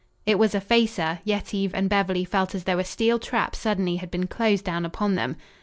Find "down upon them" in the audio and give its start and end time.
4.65-5.35